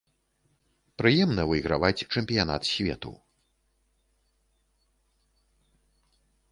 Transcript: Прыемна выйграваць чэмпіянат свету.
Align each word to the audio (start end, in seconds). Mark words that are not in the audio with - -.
Прыемна 1.01 1.43
выйграваць 1.51 2.05
чэмпіянат 2.15 2.63
свету. 2.71 3.13